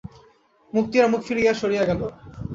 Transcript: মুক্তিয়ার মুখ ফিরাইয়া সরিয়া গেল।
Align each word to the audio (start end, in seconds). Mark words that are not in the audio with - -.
মুক্তিয়ার 0.73 1.07
মুখ 1.11 1.21
ফিরাইয়া 1.27 1.53
সরিয়া 1.53 1.83
গেল। 1.89 2.01